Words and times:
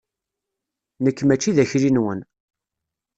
Nekk 1.03 1.19
mačči 1.23 1.51
d 1.55 1.57
akli-nwen. 1.63 2.19